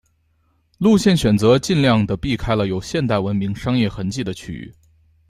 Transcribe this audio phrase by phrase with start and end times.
[0.79, 4.73] 路线选择尽量的避开了有现代文明商业痕迹的区域。